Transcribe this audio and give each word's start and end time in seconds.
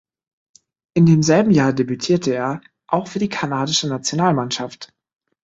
In 0.95 1.05
demselben 1.05 1.51
Jahr 1.51 1.73
debütierte 1.73 2.33
er 2.33 2.61
auch 2.87 3.05
für 3.07 3.19
die 3.19 3.29
kanadische 3.29 3.87
Nationalmannschaft. 3.87 4.91